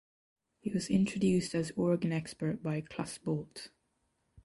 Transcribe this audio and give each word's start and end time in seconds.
He 0.61 0.71
was 0.71 0.89
introduced 0.89 1.53
as 1.53 1.69
organ 1.75 2.11
expert 2.11 2.63
by 2.63 2.81
Klaas 2.81 3.19
Bolt. 3.19 3.69